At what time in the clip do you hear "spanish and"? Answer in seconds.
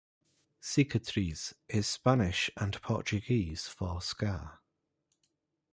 1.85-2.81